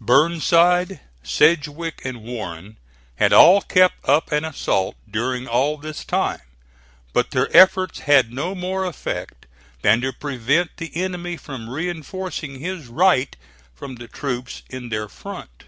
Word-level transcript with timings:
Burnside, 0.00 1.00
Sedgwick, 1.22 2.00
and 2.02 2.22
Warren 2.22 2.78
had 3.16 3.30
all 3.30 3.60
kept 3.60 4.08
up 4.08 4.32
an 4.32 4.42
assault 4.42 4.96
during 5.10 5.46
all 5.46 5.76
this 5.76 6.02
time; 6.02 6.40
but 7.12 7.32
their 7.32 7.54
efforts 7.54 7.98
had 7.98 8.32
no 8.32 8.52
other 8.52 8.86
effect 8.86 9.44
than 9.82 10.00
to 10.00 10.10
prevent 10.14 10.78
the 10.78 10.96
enemy 10.96 11.36
from 11.36 11.68
reinforcing 11.68 12.58
his 12.58 12.86
right 12.86 13.36
from 13.74 13.96
the 13.96 14.08
troops 14.08 14.62
in 14.70 14.88
their 14.88 15.10
front. 15.10 15.64